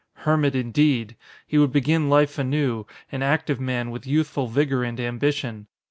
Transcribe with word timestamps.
Hermit, 0.25 0.55
indeed! 0.55 1.15
He 1.45 1.59
would 1.59 1.71
begin 1.71 2.09
life 2.09 2.39
anew, 2.39 2.87
an 3.11 3.21
active 3.21 3.59
man 3.61 3.91
with 3.91 4.07
youthful 4.07 4.47
vigor 4.47 4.83
and 4.83 4.99
ambition. 4.99 5.67